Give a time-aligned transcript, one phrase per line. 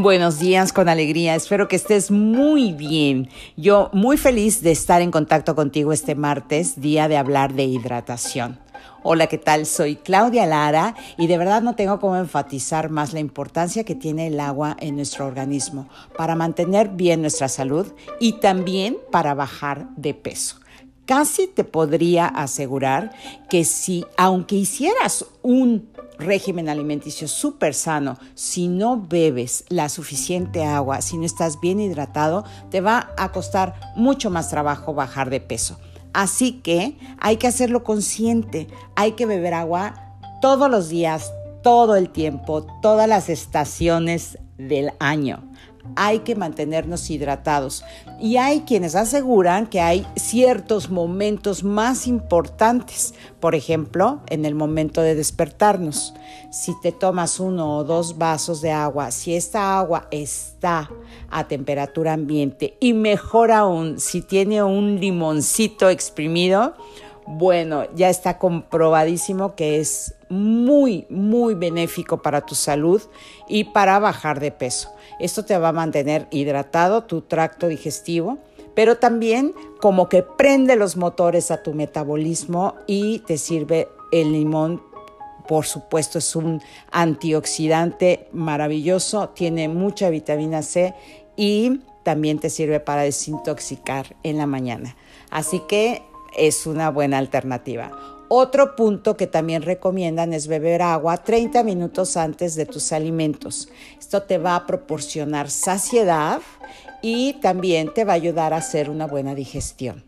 [0.00, 3.28] Buenos días con alegría, espero que estés muy bien.
[3.58, 8.58] Yo muy feliz de estar en contacto contigo este martes, día de hablar de hidratación.
[9.02, 9.66] Hola, ¿qué tal?
[9.66, 14.28] Soy Claudia Lara y de verdad no tengo cómo enfatizar más la importancia que tiene
[14.28, 15.86] el agua en nuestro organismo
[16.16, 20.56] para mantener bien nuestra salud y también para bajar de peso.
[21.10, 23.10] Casi te podría asegurar
[23.48, 25.88] que si, aunque hicieras un
[26.20, 32.44] régimen alimenticio súper sano, si no bebes la suficiente agua, si no estás bien hidratado,
[32.70, 35.80] te va a costar mucho más trabajo bajar de peso.
[36.12, 41.32] Así que hay que hacerlo consciente, hay que beber agua todos los días,
[41.64, 45.42] todo el tiempo, todas las estaciones del año
[45.96, 47.84] hay que mantenernos hidratados.
[48.20, 55.00] Y hay quienes aseguran que hay ciertos momentos más importantes, por ejemplo, en el momento
[55.00, 56.14] de despertarnos.
[56.50, 60.90] Si te tomas uno o dos vasos de agua, si esta agua está
[61.30, 66.74] a temperatura ambiente y mejor aún si tiene un limoncito exprimido,
[67.32, 73.00] bueno, ya está comprobadísimo que es muy, muy benéfico para tu salud
[73.48, 74.90] y para bajar de peso.
[75.20, 78.38] Esto te va a mantener hidratado tu tracto digestivo,
[78.74, 84.82] pero también como que prende los motores a tu metabolismo y te sirve el limón.
[85.46, 90.94] Por supuesto, es un antioxidante maravilloso, tiene mucha vitamina C
[91.36, 94.96] y también te sirve para desintoxicar en la mañana.
[95.30, 96.02] Así que
[96.36, 97.90] es una buena alternativa.
[98.28, 103.68] Otro punto que también recomiendan es beber agua 30 minutos antes de tus alimentos.
[103.98, 106.40] Esto te va a proporcionar saciedad
[107.02, 110.04] y también te va a ayudar a hacer una buena digestión.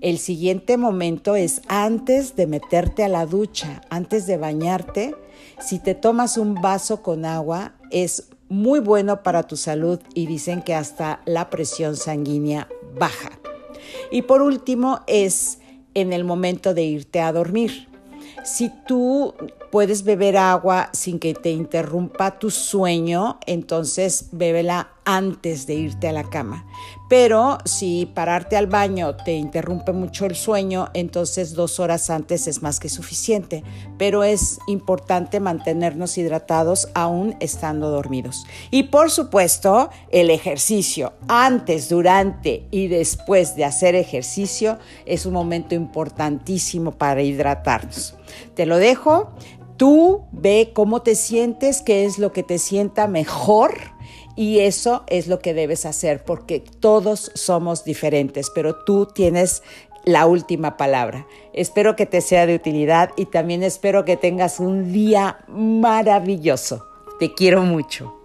[0.00, 5.14] El siguiente momento es antes de meterte a la ducha, antes de bañarte.
[5.60, 10.62] Si te tomas un vaso con agua, es muy bueno para tu salud y dicen
[10.62, 12.68] que hasta la presión sanguínea
[12.98, 13.43] baja.
[14.10, 15.58] Y por último es
[15.94, 17.88] en el momento de irte a dormir.
[18.44, 19.34] Si tú
[19.70, 26.12] puedes beber agua sin que te interrumpa tu sueño, entonces bébela antes de irte a
[26.12, 26.66] la cama.
[27.08, 32.62] Pero si pararte al baño te interrumpe mucho el sueño, entonces dos horas antes es
[32.62, 33.62] más que suficiente.
[33.98, 38.46] Pero es importante mantenernos hidratados aún estando dormidos.
[38.70, 45.74] Y por supuesto, el ejercicio antes, durante y después de hacer ejercicio es un momento
[45.74, 48.16] importantísimo para hidratarnos.
[48.54, 49.32] Te lo dejo.
[49.76, 53.93] Tú ve cómo te sientes, qué es lo que te sienta mejor
[54.36, 59.62] y eso es lo que debes hacer porque todos somos diferentes, pero tú tienes
[60.04, 61.26] la última palabra.
[61.52, 66.84] Espero que te sea de utilidad y también espero que tengas un día maravilloso.
[67.18, 68.23] Te quiero mucho.